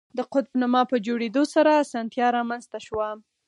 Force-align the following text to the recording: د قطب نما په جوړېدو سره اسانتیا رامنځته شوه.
د 0.17 0.19
قطب 0.33 0.53
نما 0.61 0.81
په 0.91 0.95
جوړېدو 1.05 1.43
سره 1.55 1.71
اسانتیا 1.83 2.27
رامنځته 2.37 2.79
شوه. 2.87 3.09